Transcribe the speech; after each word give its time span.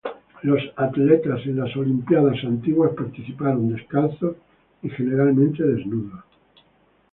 Los 0.41 0.63
atletas 0.77 1.41
en 1.45 1.57
las 1.59 1.75
Olimpiadas 1.77 2.43
Antiguas 2.43 2.95
participaron 2.97 3.71
descalzos 3.71 4.35
y 4.81 4.89
generalmente 4.89 5.61
desnudos. 5.63 6.23